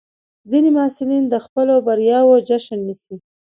ځینې 0.49 0.69
محصلین 0.77 1.23
د 1.29 1.35
خپلو 1.45 1.73
بریاوو 1.85 2.35
جشن 2.47 2.79
نیسي. 2.87 3.15